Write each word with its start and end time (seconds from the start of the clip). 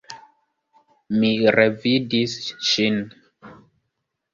Mi 1.19 1.31
revidis 1.57 2.37
ŝin! 2.73 3.01